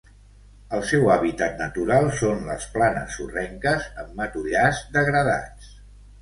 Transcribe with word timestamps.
El 0.75 0.79
seu 0.91 1.03
hàbitat 1.15 1.59
natural 1.63 2.09
són 2.21 2.41
les 2.47 2.65
planes 2.77 3.19
sorrenques 3.19 3.87
amb 4.05 4.17
matollars 4.23 4.83
degradats. 4.99 5.71